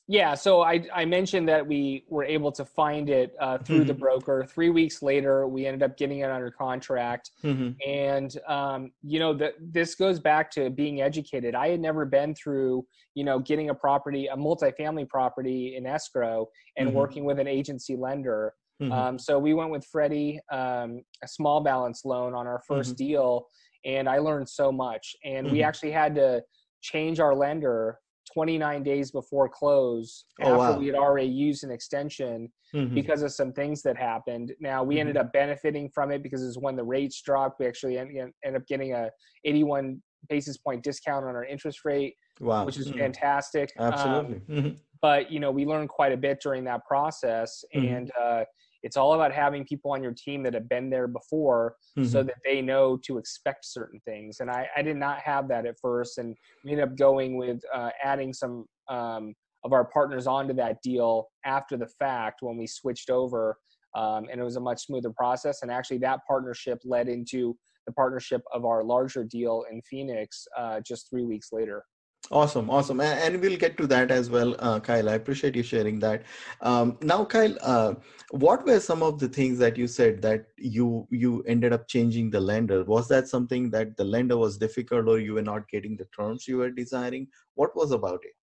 [0.10, 3.88] yeah, so I, I mentioned that we were able to find it uh, through mm-hmm.
[3.88, 4.48] the broker.
[4.50, 7.32] Three weeks later, we ended up getting it under contract.
[7.43, 7.72] Mm-hmm.
[7.86, 11.56] And, um, you know, the, this goes back to being educated.
[11.56, 16.48] I had never been through, you know, getting a property, a multifamily property in escrow
[16.78, 16.98] and mm-hmm.
[16.98, 18.54] working with an agency lender.
[18.82, 18.93] Mm-hmm.
[18.93, 22.93] Um, so we went with Freddie, um, a small balance loan on our 1st mm-hmm.
[22.93, 23.48] deal.
[23.84, 25.17] And I learned so much.
[25.26, 25.67] And we mm-hmm.
[25.67, 26.43] actually had to
[26.82, 28.00] change our lender
[28.34, 30.78] 29 days before close oh, after wow.
[30.78, 32.94] we had already used an extension mm-hmm.
[32.94, 34.54] because of some things that happened.
[34.60, 35.02] Now we mm-hmm.
[35.02, 37.60] ended up benefiting from it because it's when the rates dropped.
[37.60, 39.10] We actually ended up getting a
[39.46, 42.66] 81 basis point discount on our interest rate, wow.
[42.66, 43.00] which is mm-hmm.
[43.00, 43.72] fantastic.
[43.80, 44.58] Absolutely.
[44.58, 47.96] Um, but you know, we learned quite a bit during that process, mm-hmm.
[47.96, 48.44] and uh,
[48.84, 52.08] it's all about having people on your team that have been there before mm-hmm.
[52.08, 54.40] so that they know to expect certain things.
[54.40, 57.60] And I, I, did not have that at first and we ended up going with
[57.74, 62.68] uh, adding some um, of our partners onto that deal after the fact when we
[62.68, 63.58] switched over
[63.96, 65.62] um, and it was a much smoother process.
[65.62, 70.82] And actually that partnership led into the partnership of our larger deal in phoenix uh,
[70.82, 71.84] just three weeks later
[72.30, 75.10] Awesome, awesome, and, we'll get to that as well, uh, Kyle.
[75.10, 76.24] I appreciate you sharing that.
[76.62, 77.94] Um, now, Kyle, uh,
[78.32, 82.30] what were some of the things that you said that you you ended up changing
[82.30, 82.84] the lender?
[82.84, 86.48] Was that something that the lender was difficult, or you were not getting the terms
[86.48, 87.28] you were desiring?
[87.56, 88.36] What was about it?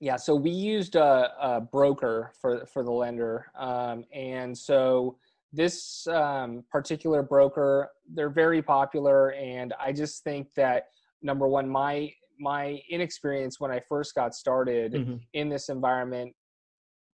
[0.00, 5.18] Yeah, so we used a, a broker for for the lender, um, and so
[5.52, 10.88] this um, particular broker, they're very popular, and I just think that
[11.22, 15.16] number one, my my inexperience when I first got started mm-hmm.
[15.32, 16.34] in this environment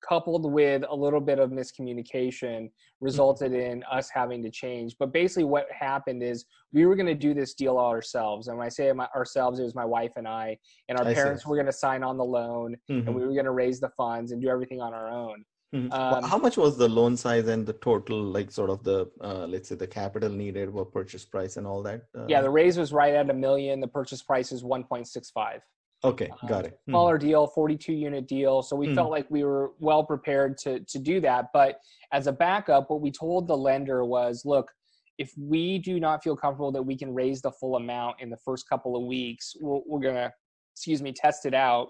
[0.06, 3.04] coupled with a little bit of miscommunication mm-hmm.
[3.04, 7.14] resulted in us having to change but basically what happened is we were going to
[7.14, 10.12] do this deal all ourselves and when i say my, ourselves it was my wife
[10.16, 10.56] and i
[10.88, 11.50] and our I parents see.
[11.50, 13.08] were going to sign on the loan mm-hmm.
[13.08, 15.92] and we were going to raise the funds and do everything on our own Mm-hmm.
[15.92, 19.46] Um, How much was the loan size and the total, like sort of the, uh,
[19.46, 22.04] let's say the capital needed or purchase price and all that?
[22.16, 23.80] Uh, yeah, the raise was right at a million.
[23.80, 25.60] The purchase price is 1.65.
[26.04, 26.72] Okay, got it.
[26.72, 26.92] Mm-hmm.
[26.92, 28.62] Smaller deal, 42 unit deal.
[28.62, 28.94] So we mm-hmm.
[28.94, 31.46] felt like we were well prepared to, to do that.
[31.52, 31.80] But
[32.12, 34.70] as a backup, what we told the lender was, look,
[35.18, 38.36] if we do not feel comfortable that we can raise the full amount in the
[38.44, 40.32] first couple of weeks, we're, we're going to,
[40.74, 41.88] excuse me, test it out.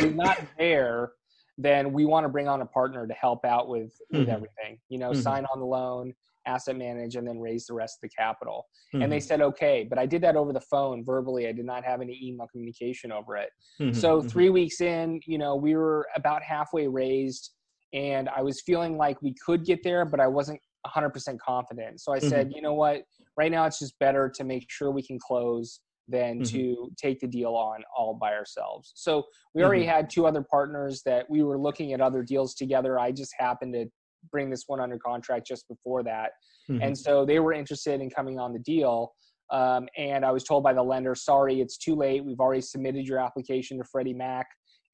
[0.00, 1.12] We're not there
[1.58, 4.30] then we want to bring on a partner to help out with with mm-hmm.
[4.30, 5.20] everything you know mm-hmm.
[5.20, 6.12] sign on the loan
[6.46, 9.02] asset manage and then raise the rest of the capital mm-hmm.
[9.02, 9.26] and they mm-hmm.
[9.26, 12.18] said okay but i did that over the phone verbally i did not have any
[12.22, 13.92] email communication over it mm-hmm.
[13.92, 14.28] so mm-hmm.
[14.28, 17.52] three weeks in you know we were about halfway raised
[17.92, 22.12] and i was feeling like we could get there but i wasn't 100% confident so
[22.12, 23.04] i said you know what
[23.38, 26.56] right now it's just better to make sure we can close than mm-hmm.
[26.56, 28.92] to take the deal on all by ourselves.
[28.94, 29.90] So we already mm-hmm.
[29.90, 32.98] had two other partners that we were looking at other deals together.
[32.98, 33.86] I just happened to
[34.30, 36.30] bring this one under contract just before that.
[36.70, 36.82] Mm-hmm.
[36.82, 39.12] And so they were interested in coming on the deal.
[39.50, 42.24] Um, and I was told by the lender, sorry, it's too late.
[42.24, 44.46] We've already submitted your application to Freddie Mac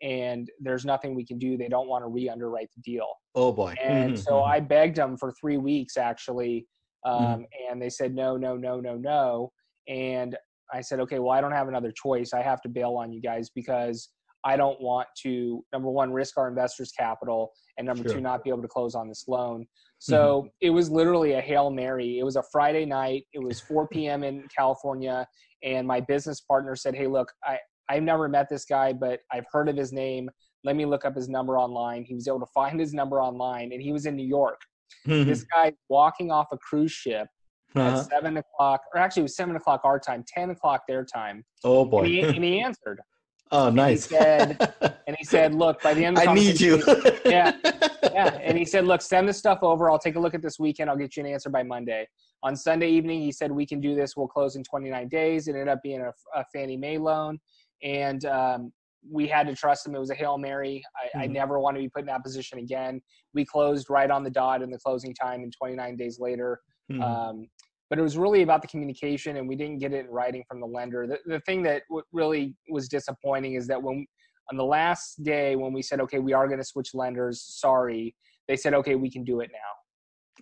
[0.02, 1.56] and there's nothing we can do.
[1.56, 3.06] They don't want to re-underwrite the deal.
[3.34, 3.74] Oh boy!
[3.82, 4.22] And mm-hmm.
[4.22, 4.52] so mm-hmm.
[4.52, 6.66] I begged them for three weeks actually,
[7.04, 7.42] um, mm-hmm.
[7.70, 9.52] and they said no, no, no, no, no.
[9.88, 10.36] And
[10.72, 12.32] I said, okay, well, I don't have another choice.
[12.32, 14.10] I have to bail on you guys because
[14.44, 18.14] I don't want to number one risk our investors' capital, and number sure.
[18.14, 19.66] two not be able to close on this loan.
[19.98, 20.48] So mm-hmm.
[20.62, 22.18] it was literally a hail mary.
[22.18, 23.24] It was a Friday night.
[23.32, 24.22] It was 4 p.m.
[24.22, 25.26] in California,
[25.62, 29.46] and my business partner said, "Hey, look, I I've never met this guy, but I've
[29.50, 30.30] heard of his name.
[30.64, 32.04] Let me look up his number online.
[32.04, 34.60] He was able to find his number online, and he was in New York.
[35.06, 35.28] Mm-hmm.
[35.28, 37.26] This guy walking off a cruise ship
[37.74, 38.00] uh-huh.
[38.00, 41.44] at seven o'clock, or actually it was seven o'clock our time, ten o'clock their time.
[41.64, 42.00] Oh boy!
[42.00, 43.00] And he, and he answered.
[43.52, 44.08] Oh, nice.
[44.12, 44.74] And he said,
[45.08, 46.80] and he said, "Look, by the end of the I need you."
[47.24, 47.56] yeah,
[48.04, 48.38] yeah.
[48.40, 49.90] And he said, "Look, send this stuff over.
[49.90, 50.88] I'll take a look at this weekend.
[50.88, 52.06] I'll get you an answer by Monday."
[52.44, 54.16] On Sunday evening, he said, "We can do this.
[54.16, 57.40] We'll close in 29 days." It ended up being a, a Fannie Mae loan
[57.82, 58.72] and um,
[59.08, 59.94] we had to trust him.
[59.94, 60.82] It was a hail mary.
[60.96, 61.20] I, mm-hmm.
[61.20, 63.00] I, never want to be put in that position again.
[63.34, 66.60] We closed right on the dot in the closing time, and 29 days later.
[66.90, 67.02] Mm-hmm.
[67.02, 67.46] Um,
[67.90, 70.60] but it was really about the communication, and we didn't get it in writing from
[70.60, 71.06] the lender.
[71.08, 74.06] The, the thing that w- really was disappointing is that when
[74.50, 78.14] on the last day when we said, "Okay, we are going to switch lenders," sorry,
[78.48, 79.79] they said, "Okay, we can do it now."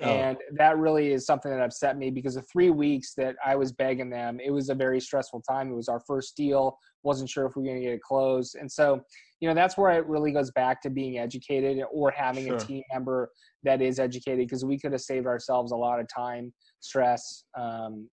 [0.01, 0.09] Oh.
[0.09, 3.73] And that really is something that upset me because the three weeks that I was
[3.73, 5.71] begging them, it was a very stressful time.
[5.71, 8.57] It was our first deal, wasn't sure if we were going to get it closed.
[8.57, 9.01] And so,
[9.41, 12.57] you know, that's where it really goes back to being educated or having sure.
[12.57, 13.31] a team member
[13.65, 18.09] that is educated because we could have saved ourselves a lot of time, stress, um,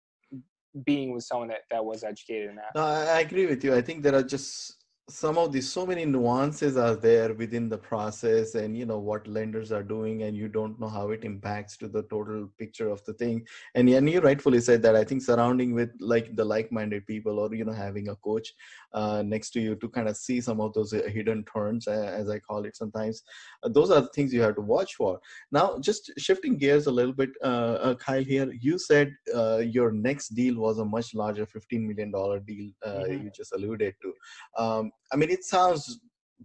[0.86, 2.72] being with someone that, that was educated in that.
[2.76, 3.76] No, I agree with you.
[3.76, 7.78] I think there are just some of these so many nuances are there within the
[7.78, 11.78] process and you know what lenders are doing and you don't know how it impacts
[11.78, 13.46] to the total picture of the thing.
[13.76, 17.54] And, and you rightfully said that i think surrounding with like the like-minded people or
[17.54, 18.52] you know having a coach
[18.94, 22.28] uh, next to you to kind of see some of those uh, hidden turns as
[22.28, 23.22] i call it sometimes
[23.62, 25.20] uh, those are the things you have to watch for.
[25.52, 29.92] Now just shifting gears a little bit uh, uh kyle here you said uh, your
[29.92, 33.24] next deal was a much larger 15 million dollar deal mm-hmm.
[33.24, 34.14] you just alluded to.
[34.58, 36.02] Um, I mean, it sounds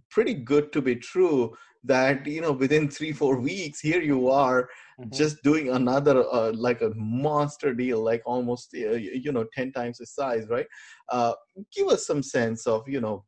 [0.09, 1.53] pretty good to be true
[1.83, 5.09] that you know within three four weeks here you are mm-hmm.
[5.11, 8.93] just doing another uh, like a monster deal like almost uh,
[9.25, 10.67] you know 10 times the size right
[11.09, 11.33] uh,
[11.75, 13.25] give us some sense of you know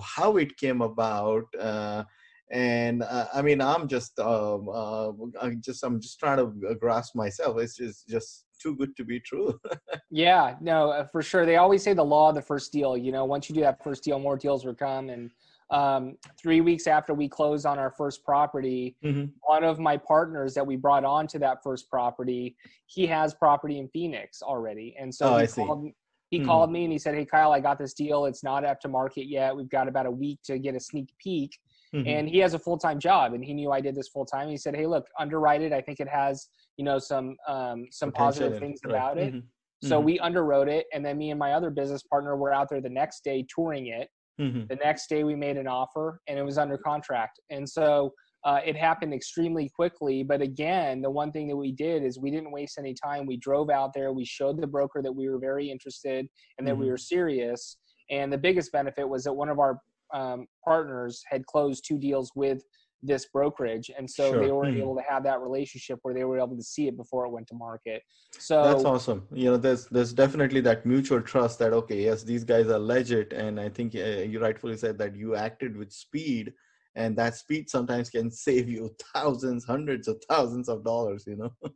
[0.00, 2.04] how it came about uh,
[2.52, 5.08] and uh, i mean i'm just um, uh,
[5.40, 9.20] i just i'm just trying to grasp myself it's just just too good to be
[9.20, 9.58] true.
[10.10, 11.46] yeah, no, uh, for sure.
[11.46, 12.96] They always say the law of the first deal.
[12.96, 15.08] You know, once you do that first deal, more deals will come.
[15.10, 15.30] And
[15.70, 19.26] um, three weeks after we closed on our first property, mm-hmm.
[19.42, 23.78] one of my partners that we brought on to that first property, he has property
[23.78, 24.94] in Phoenix already.
[24.98, 25.90] And so oh, he, called,
[26.30, 26.46] he mm-hmm.
[26.46, 28.26] called me and he said, Hey, Kyle, I got this deal.
[28.26, 29.56] It's not up to market yet.
[29.56, 31.58] We've got about a week to get a sneak peek.
[31.96, 32.08] Mm-hmm.
[32.08, 34.48] And he has a full time job, and he knew I did this full time.
[34.48, 35.72] He said, "Hey, look, underwrite it.
[35.72, 39.32] I think it has you know some um, some positive things about it.
[39.32, 39.88] Mm-hmm.
[39.88, 40.04] So mm-hmm.
[40.04, 42.90] we underwrote it, and then me and my other business partner were out there the
[42.90, 44.08] next day touring it.
[44.40, 44.64] Mm-hmm.
[44.68, 47.40] The next day we made an offer, and it was under contract.
[47.48, 48.12] And so
[48.44, 50.22] uh, it happened extremely quickly.
[50.22, 53.26] But again, the one thing that we did is we didn't waste any time.
[53.26, 54.12] We drove out there.
[54.12, 56.26] We showed the broker that we were very interested
[56.58, 56.82] and that mm-hmm.
[56.82, 57.78] we were serious.
[58.10, 59.80] And the biggest benefit was that one of our
[60.14, 62.62] um, partners had closed two deals with
[63.02, 63.90] this brokerage.
[63.96, 64.40] And so sure.
[64.44, 64.80] they were mm-hmm.
[64.80, 67.46] able to have that relationship where they were able to see it before it went
[67.48, 68.02] to market.
[68.38, 69.26] So that's awesome.
[69.32, 73.32] You know there's there's definitely that mutual trust that okay yes these guys are legit.
[73.32, 76.52] And i think uh, you rightfully said that you acted with speed
[76.96, 81.52] and that speed sometimes can save you thousands hundreds of thousands of dollars you know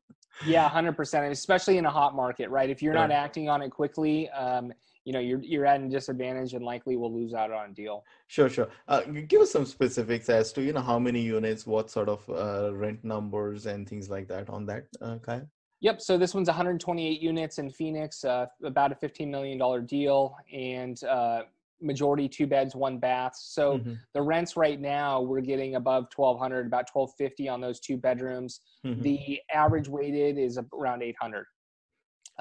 [0.46, 2.70] yeah 100% especially in a hot market right?
[2.70, 4.72] If you're not acting on it quickly um,
[5.04, 8.04] you know you're you're at a disadvantage and likely will lose out on a deal.
[8.26, 8.68] Sure sure.
[8.86, 12.28] Uh, give us some specifics as to you know how many units what sort of
[12.28, 15.46] uh, rent numbers and things like that on that uh, kyle?
[15.80, 20.36] Yep so this one's 128 units in phoenix uh, about a 15 million dollar deal
[20.52, 21.42] and uh,
[21.82, 23.94] majority two beds one bath so mm-hmm.
[24.14, 29.00] the rents right now we're getting above 1200 about 1250 on those two bedrooms mm-hmm.
[29.02, 31.44] the average weighted is around 800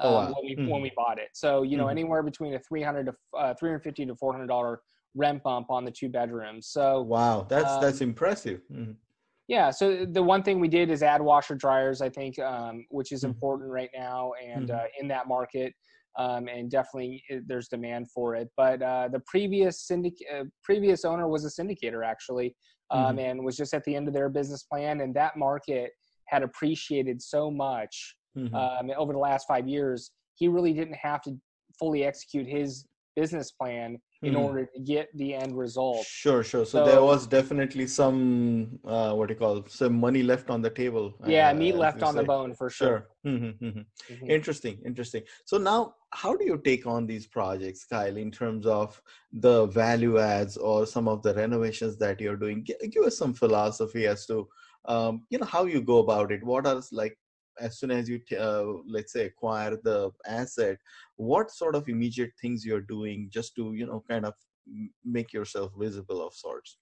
[0.01, 0.19] oh, wow.
[0.19, 0.69] Um, when we mm-hmm.
[0.69, 1.29] when we bought it.
[1.33, 1.91] So you know mm-hmm.
[1.91, 4.81] anywhere between a three hundred to uh, three hundred fifty to four hundred dollar
[5.15, 6.67] rent bump on the two bedrooms.
[6.67, 8.61] So wow, that's um, that's impressive.
[8.71, 8.91] Mm-hmm.
[9.47, 9.71] Yeah.
[9.71, 12.01] So the one thing we did is add washer dryers.
[12.01, 13.31] I think, um, which is mm-hmm.
[13.31, 15.73] important right now, and uh, in that market.
[16.19, 18.49] Um, and definitely uh, there's demand for it.
[18.57, 22.55] But uh, the previous syndic- uh, previous owner was a syndicator actually,
[22.91, 23.19] um, mm-hmm.
[23.19, 24.99] and was just at the end of their business plan.
[24.99, 25.91] And that market
[26.27, 28.53] had appreciated so much mm-hmm.
[28.53, 31.31] um, over the last five years, he really didn't have to
[31.79, 34.39] fully execute his business plan in mm.
[34.39, 36.05] order to get the end result.
[36.05, 36.65] Sure, sure.
[36.65, 40.61] So, so there was definitely some uh, what do you call some money left on
[40.61, 41.13] the table.
[41.25, 42.19] Yeah, uh, meat left on say.
[42.19, 43.07] the bone for sure.
[43.23, 43.31] sure.
[43.31, 44.13] Mm-hmm, mm-hmm.
[44.13, 44.29] Mm-hmm.
[44.29, 45.23] Interesting, interesting.
[45.45, 49.01] So now, how do you take on these projects, Kyle, in terms of
[49.31, 52.65] the value adds or some of the renovations that you're doing?
[52.65, 54.47] G- give us some philosophy as to
[54.85, 56.43] um, you know how you go about it.
[56.43, 57.17] What are like
[57.59, 60.77] as soon as you uh, let's say acquire the asset
[61.17, 64.33] what sort of immediate things you're doing just to you know kind of
[65.03, 66.77] make yourself visible of sorts?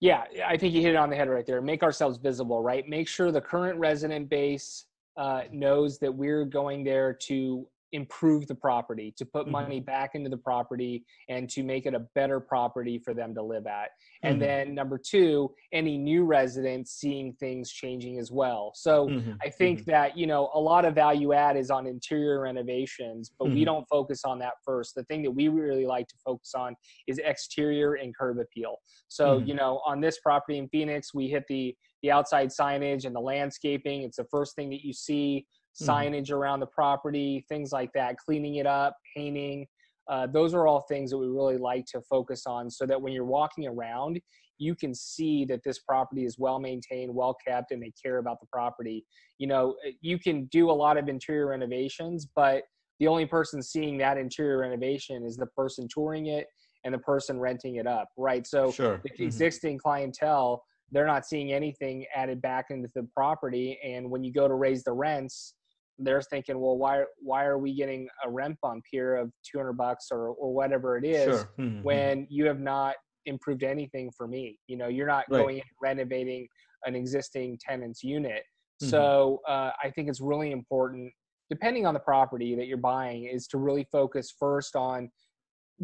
[0.00, 1.62] Yeah i think you hit it on the head right there.
[1.62, 2.86] Make ourselves visible right?
[2.88, 7.66] Make sure the current resident base uh, knows that we're going there to
[7.96, 9.52] improve the property, to put mm-hmm.
[9.52, 13.42] money back into the property, and to make it a better property for them to
[13.42, 13.88] live at.
[14.22, 14.40] And mm-hmm.
[14.40, 18.72] then number two, any new residents seeing things changing as well.
[18.74, 19.32] So mm-hmm.
[19.42, 19.90] I think mm-hmm.
[19.90, 23.64] that, you know, a lot of value add is on interior renovations, but we mm-hmm.
[23.64, 24.94] don't focus on that first.
[24.94, 26.76] The thing that we really like to focus on
[27.08, 28.76] is exterior and curb appeal.
[29.08, 29.48] So, mm-hmm.
[29.48, 33.20] you know, on this property in Phoenix, we hit the the outside signage and the
[33.20, 34.02] landscaping.
[34.02, 35.46] It's the first thing that you see
[35.80, 35.90] Mm-hmm.
[35.90, 39.66] signage around the property, things like that, cleaning it up, painting.
[40.08, 43.12] Uh, those are all things that we really like to focus on so that when
[43.12, 44.20] you're walking around,
[44.58, 48.40] you can see that this property is well maintained, well kept, and they care about
[48.40, 49.04] the property.
[49.38, 52.62] You know, uh, you can do a lot of interior renovations, but
[52.98, 56.46] the only person seeing that interior renovation is the person touring it
[56.84, 58.46] and the person renting it up, right?
[58.46, 59.00] So sure.
[59.02, 59.24] the mm-hmm.
[59.24, 63.78] existing clientele, they're not seeing anything added back into the property.
[63.84, 65.55] And when you go to raise the rents,
[65.98, 70.08] they're thinking, well, why why are we getting a rent bump here of 200 bucks
[70.10, 71.50] or or whatever it is sure.
[71.58, 71.82] mm-hmm.
[71.82, 72.94] when you have not
[73.26, 74.58] improved anything for me?
[74.66, 75.40] You know, you're not right.
[75.42, 76.46] going and renovating
[76.84, 78.42] an existing tenant's unit.
[78.82, 78.90] Mm-hmm.
[78.90, 81.12] So uh, I think it's really important,
[81.50, 85.10] depending on the property that you're buying, is to really focus first on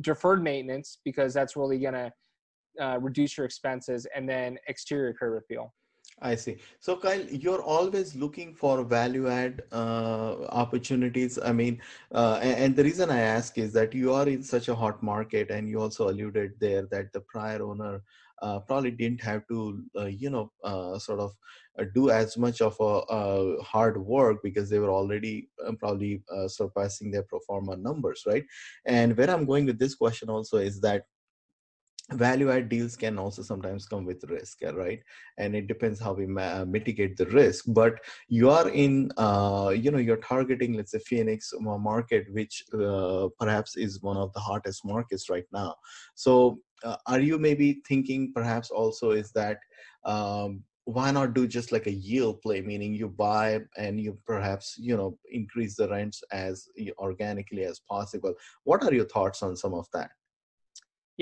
[0.01, 2.13] deferred maintenance because that's really going to
[2.81, 5.73] uh, reduce your expenses, and then exterior curb appeal.
[6.23, 6.59] I see.
[6.79, 11.37] So, Kyle, you're always looking for value add uh, opportunities.
[11.45, 11.83] I mean,
[12.15, 15.51] uh, and, the reason I ask is that you are in such a hot market,
[15.51, 18.03] and you also alluded there that the prior owner
[18.41, 21.33] uh, probably didn't have to, uh, you know, uh, sort of
[21.79, 25.49] uh, do as much of a, hard work because they were already
[25.81, 28.45] probably surpassing their pro forma numbers, right?
[28.85, 31.05] And where I'm going with this question also is that
[32.11, 35.01] value add deals can also sometimes come with risk right?
[35.39, 37.65] And it depends how we ma- uh, mitigate the risk.
[37.69, 43.29] But you are in uh, you know you're targeting let's say phoenix market which uh,
[43.39, 45.75] perhaps is one of the hottest markets right now.
[46.15, 49.59] So uh, are you maybe thinking perhaps also is that
[50.05, 54.75] um, why not do just like a yield play meaning you buy and you perhaps
[54.77, 58.35] you know increase the rents as organically as possible?
[58.65, 60.11] What are your thoughts on some of that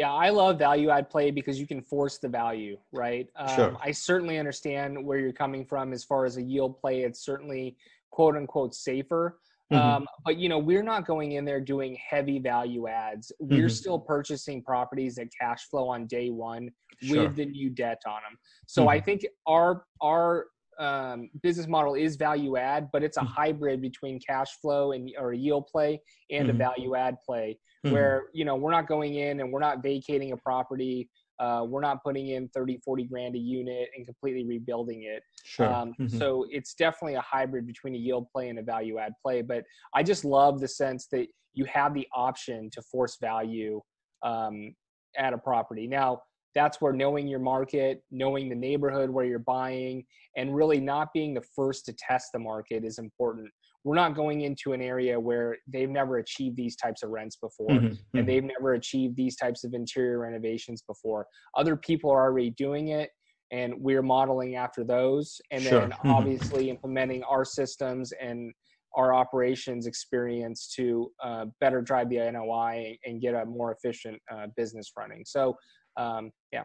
[0.01, 3.29] yeah, I love value add play because you can force the value, right?
[3.37, 3.77] Um, sure.
[3.85, 7.03] I certainly understand where you're coming from as far as a yield play.
[7.03, 7.77] It's certainly
[8.11, 9.39] quote unquote safer.
[9.71, 9.87] Mm-hmm.
[9.87, 13.31] Um, but you know, we're not going in there doing heavy value adds.
[13.41, 13.69] We're mm-hmm.
[13.69, 16.71] still purchasing properties that cash flow on day one
[17.03, 17.25] sure.
[17.25, 18.39] with the new debt on them.
[18.67, 18.89] So mm-hmm.
[18.89, 20.47] I think our our
[20.81, 23.33] um, business model is value add, but it's a mm-hmm.
[23.33, 26.59] hybrid between cash flow and or a yield play and a mm-hmm.
[26.59, 27.95] value add play mm-hmm.
[27.95, 31.81] where you know we're not going in and we're not vacating a property uh, we're
[31.81, 35.73] not putting in 30 40 grand a unit and completely rebuilding it sure.
[35.73, 36.19] Um, mm-hmm.
[36.19, 39.65] so it's definitely a hybrid between a yield play and a value add play but
[39.95, 43.81] i just love the sense that you have the option to force value
[44.23, 44.75] um,
[45.17, 46.21] at a property now
[46.55, 50.05] that's where knowing your market knowing the neighborhood where you're buying
[50.37, 53.49] and really not being the first to test the market is important
[53.83, 57.69] we're not going into an area where they've never achieved these types of rents before
[57.69, 57.87] mm-hmm.
[57.87, 58.27] and mm-hmm.
[58.27, 63.11] they've never achieved these types of interior renovations before other people are already doing it
[63.53, 65.81] and we're modeling after those and sure.
[65.81, 66.11] then mm-hmm.
[66.11, 68.53] obviously implementing our systems and
[68.97, 74.47] our operations experience to uh, better drive the NOI and get a more efficient uh,
[74.57, 75.23] business running.
[75.25, 75.57] So,
[76.01, 76.65] um, yeah.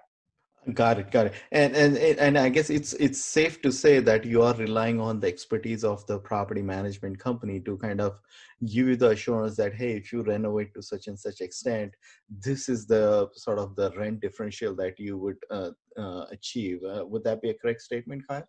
[0.73, 1.33] Got it, got it.
[1.51, 5.19] And and and I guess it's it's safe to say that you are relying on
[5.19, 8.19] the expertise of the property management company to kind of
[8.65, 11.93] give you the assurance that hey, if you renovate to such and such extent,
[12.47, 16.79] this is the sort of the rent differential that you would uh, uh, achieve.
[16.83, 18.47] Uh, would that be a correct statement, Kyle?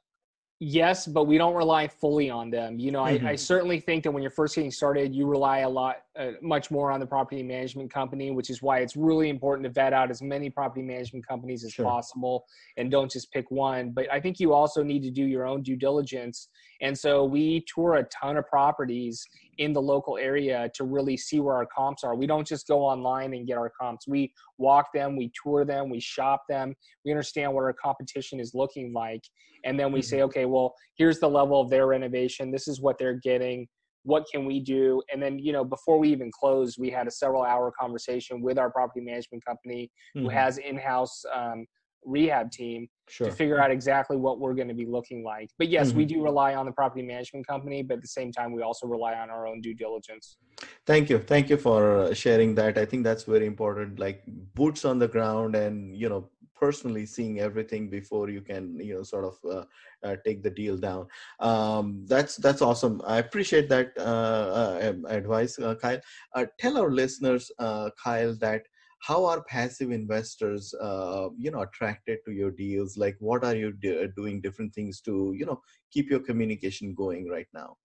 [0.58, 2.78] Yes, but we don't rely fully on them.
[2.78, 3.26] You know, mm-hmm.
[3.26, 3.36] I, I, mm-hmm.
[3.36, 6.90] certainly think that when you're first getting started, you rely a lot, uh, much more
[6.90, 10.22] on the property management company, which is why it's really important to vet out as
[10.22, 11.84] many property management companies as sure.
[11.84, 12.46] possible
[12.78, 13.90] and don't just pick one.
[13.90, 16.48] But I think you also need to do your own due diligence.
[16.82, 19.24] And so we tour a ton of properties
[19.58, 22.14] in the local area to really see where our comps are.
[22.14, 24.06] We don't just go online and get our comps.
[24.06, 26.74] We walk them, we tour them, we shop them,
[27.04, 29.22] we understand what our competition is looking like.
[29.64, 30.26] And then we say, mm-hmm.
[30.26, 32.50] okay, well, here's the level of their renovation.
[32.50, 33.66] This is what they're getting.
[34.02, 35.02] What can we do?
[35.12, 38.58] And then, you know, before we even closed, we had a several hour conversation with
[38.58, 40.24] our property management company mm-hmm.
[40.24, 41.66] who has in house um,
[42.06, 43.28] rehab team sure.
[43.28, 45.50] to figure out exactly what we're going to be looking like.
[45.58, 45.98] But yes, mm-hmm.
[45.98, 48.86] we do rely on the property management company, but at the same time, we also
[48.86, 50.38] rely on our own due diligence.
[50.86, 51.18] Thank you.
[51.18, 52.78] Thank you for uh, sharing that.
[52.78, 53.98] I think that's very important.
[53.98, 54.22] Like
[54.54, 59.02] boots on the ground and, you know, personally seeing everything before you can you know
[59.02, 59.64] sort of uh,
[60.06, 61.06] uh, take the deal down
[61.40, 66.00] um, that's that's awesome i appreciate that uh, uh advice uh, kyle
[66.34, 67.52] uh, tell our listeners
[68.02, 68.62] kyle that
[69.06, 73.72] how are passive investors uh, you know attracted to your deals like what are you
[73.72, 75.60] do- doing different things to you know
[75.92, 77.76] keep your communication going right now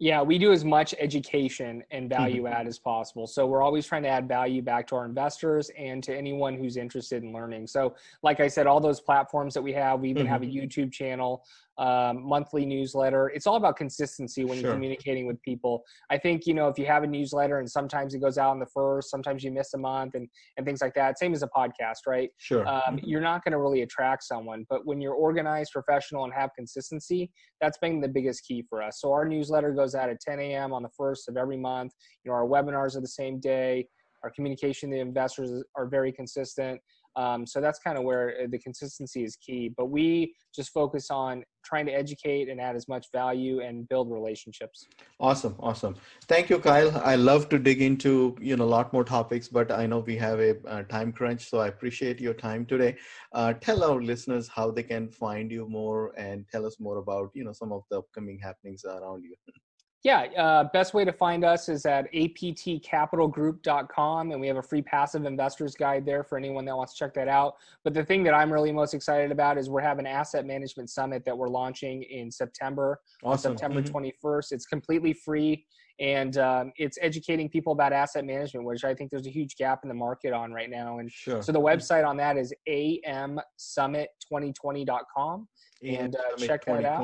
[0.00, 2.22] yeah, we do as much education and mm-hmm.
[2.22, 3.26] value add as possible.
[3.26, 6.76] So we're always trying to add value back to our investors and to anyone who's
[6.76, 7.66] interested in learning.
[7.66, 10.32] So, like I said, all those platforms that we have, we even mm-hmm.
[10.32, 10.56] have a mm-hmm.
[10.56, 11.44] YouTube channel
[11.78, 13.28] um, monthly newsletter.
[13.28, 14.66] It's all about consistency when sure.
[14.66, 15.84] you're communicating with people.
[16.10, 18.58] I think you know if you have a newsletter and sometimes it goes out on
[18.58, 21.18] the first, sometimes you miss a month and and things like that.
[21.18, 22.30] Same as a podcast, right?
[22.38, 22.66] Sure.
[22.66, 23.06] Um, mm-hmm.
[23.06, 27.30] You're not going to really attract someone, but when you're organized, professional, and have consistency,
[27.60, 29.00] that's been the biggest key for us.
[29.00, 30.72] So our newsletter goes out at 10 a.m.
[30.72, 31.92] on the first of every month.
[32.24, 33.86] You know our webinars are the same day.
[34.24, 36.80] Our communication to investors are very consistent.
[37.16, 39.72] Um, so that's kind of where uh, the consistency is key.
[39.76, 44.10] But we just focus on trying to educate and add as much value and build
[44.10, 44.86] relationships.
[45.20, 45.96] Awesome, awesome.
[46.26, 46.96] Thank you, Kyle.
[47.04, 50.16] I love to dig into you know a lot more topics, but I know we
[50.16, 52.96] have a, a time crunch, so I appreciate your time today.
[53.32, 57.30] Uh, tell our listeners how they can find you more and tell us more about
[57.34, 59.34] you know some of the upcoming happenings around you.
[60.04, 64.80] Yeah, uh, best way to find us is at aptcapitalgroup.com, and we have a free
[64.80, 67.56] passive investors guide there for anyone that wants to check that out.
[67.82, 70.88] But the thing that I'm really most excited about is we're having an asset management
[70.88, 73.54] summit that we're launching in September, awesome.
[73.54, 74.26] September mm-hmm.
[74.26, 74.52] 21st.
[74.52, 75.66] It's completely free,
[76.00, 79.80] and um, it's educating people about asset management, which I think there's a huge gap
[79.82, 80.98] in the market on right now.
[80.98, 81.42] And sure.
[81.42, 85.48] so the website on that is amsummit2020.com
[85.82, 87.00] and uh, check that out.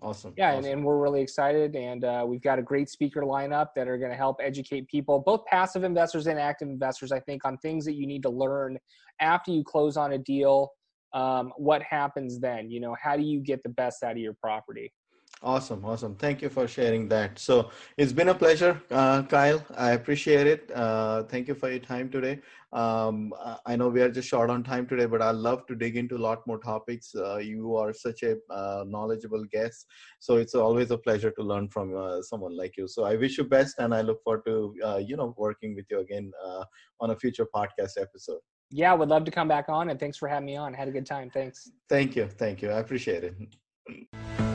[0.00, 0.34] Awesome.
[0.36, 0.64] Yeah, awesome.
[0.64, 3.98] And, and we're really excited, and uh, we've got a great speaker lineup that are
[3.98, 7.84] going to help educate people, both passive investors and active investors, I think, on things
[7.86, 8.78] that you need to learn
[9.20, 10.70] after you close on a deal.
[11.14, 12.70] Um, what happens then?
[12.70, 14.92] You know, how do you get the best out of your property?
[15.42, 16.14] Awesome, awesome.
[16.14, 17.38] Thank you for sharing that.
[17.38, 19.62] So it's been a pleasure, uh, Kyle.
[19.76, 20.70] I appreciate it.
[20.74, 22.40] Uh, thank you for your time today.
[22.72, 23.34] Um,
[23.66, 26.16] I know we are just short on time today, but I love to dig into
[26.16, 27.14] a lot more topics.
[27.14, 29.86] Uh, you are such a uh, knowledgeable guest,
[30.20, 32.88] so it's always a pleasure to learn from uh, someone like you.
[32.88, 35.84] So I wish you best, and I look forward to uh, you know working with
[35.90, 36.32] you again
[37.00, 38.40] on a future podcast episode.
[38.70, 40.72] Yeah, would love to come back on, and thanks for having me on.
[40.72, 41.30] Had a good time.
[41.30, 41.70] Thanks.
[41.90, 42.70] Thank you, thank you.
[42.70, 44.45] I appreciate it.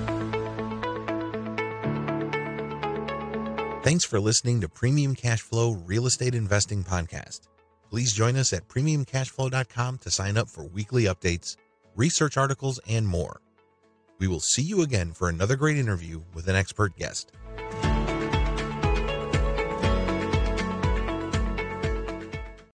[3.83, 7.41] Thanks for listening to Premium Cashflow Real Estate Investing Podcast.
[7.89, 11.57] Please join us at premiumcashflow.com to sign up for weekly updates,
[11.95, 13.41] research articles, and more.
[14.19, 17.31] We will see you again for another great interview with an expert guest.